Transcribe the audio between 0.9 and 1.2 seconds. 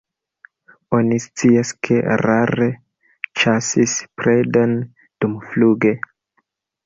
Oni